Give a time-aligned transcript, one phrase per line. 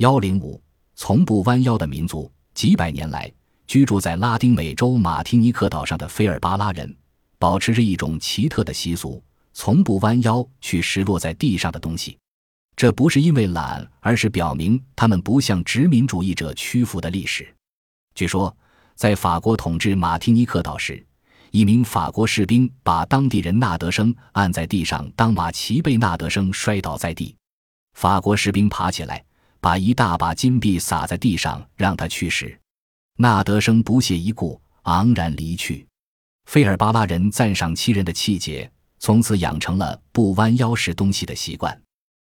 [0.00, 0.58] 幺零五，
[0.94, 2.32] 从不弯腰的民族。
[2.54, 3.30] 几百年来，
[3.66, 6.96] 居住在拉丁美洲马提尼克岛上的菲尔巴拉人，
[7.38, 12.16] 保持着一种奇特的习俗，从不弯腰去拾落在地上的东西。
[12.74, 17.54] 这不是因为懒，而是表明他们不向殖民主义者屈服的历史。
[18.14, 18.56] 据说，
[18.94, 21.06] 在法国统治马提尼克岛时，
[21.50, 27.36] 一名法国士兵把当地人纳德生按在地上，当马奇被纳德生摔倒在地，
[27.92, 29.22] 法国士兵爬起来，
[29.60, 32.58] 把一大把金币撒在地上，让他去时，
[33.16, 35.86] 纳德生不屑一顾，昂然离去。
[36.46, 41.80] 费尔巴拉人赞赏七人的气节，从此养成了不弯腰拾东西的习惯。